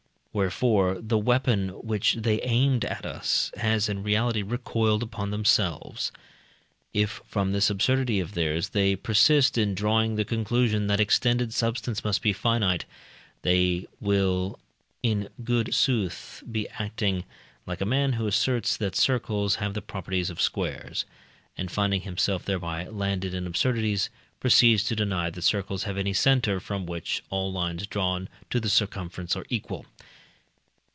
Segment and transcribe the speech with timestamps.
[0.33, 6.09] Wherefore the weapon which they aimed at us has in reality recoiled upon themselves.
[6.93, 12.05] If, from this absurdity of theirs, they persist in drawing the conclusion that extended substance
[12.05, 12.85] must be finite,
[13.41, 14.57] they will
[15.03, 17.25] in good sooth be acting
[17.65, 21.03] like a man who asserts that circles have the properties of squares,
[21.57, 24.09] and, finding himself thereby landed in absurdities,
[24.39, 28.69] proceeds to deny that circles have any center, from which all lines drawn to the
[28.69, 29.85] circumference are equal.